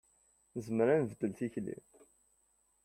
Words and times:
Nezmer 0.55 0.87
ad 0.89 0.99
nbeddel 1.01 1.31
tikli. 1.39 1.77